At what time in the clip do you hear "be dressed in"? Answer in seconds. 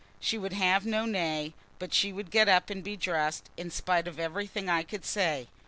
2.83-3.69